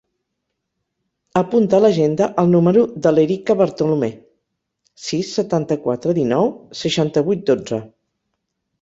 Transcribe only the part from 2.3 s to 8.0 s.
el número de l'Erica Bartolome: sis, setanta-quatre, dinou, seixanta-vuit, dotze.